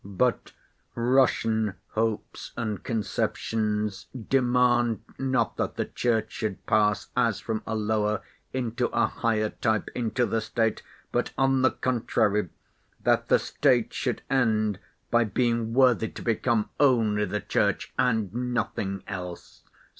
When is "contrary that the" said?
11.69-13.37